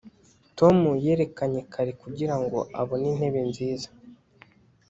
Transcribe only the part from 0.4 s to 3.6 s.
tom yerekanye kare kugirango abone intebe